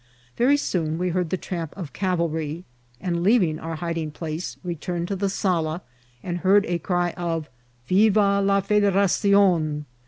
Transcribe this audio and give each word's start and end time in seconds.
Very 0.35 0.57
soon 0.57 0.97
we 0.97 1.09
heard 1.09 1.29
the 1.29 1.37
tramp 1.37 1.77
of 1.77 1.93
cavalry, 1.93 2.65
and 2.99 3.21
leaving 3.21 3.59
our 3.59 3.75
hiding 3.75 4.09
place, 4.09 4.57
returned 4.63 5.07
to 5.09 5.15
the 5.15 5.29
sala, 5.29 5.83
and 6.23 6.39
heard 6.39 6.65
a 6.65 6.79
cry 6.79 7.11
of" 7.11 7.51
Viva 7.87 8.41
la 8.41 8.61
Federacion 8.61 9.85